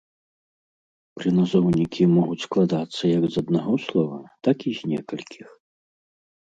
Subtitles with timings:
[1.19, 5.47] Прыназоўнікі могуць складацца як з аднаго слова, так і з некалькіх.